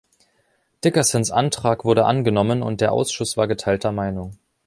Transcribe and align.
Dickersons 0.83 1.29
Antrag 1.29 1.85
wurde 1.85 2.05
angenommen 2.05 2.63
und 2.63 2.81
der 2.81 2.91
Ausschuss 2.91 3.37
war 3.37 3.47
geteilter 3.47 3.91
Meinung. 3.91 4.35